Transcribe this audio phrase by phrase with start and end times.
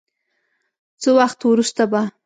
[1.01, 2.01] څه وخت وروسته به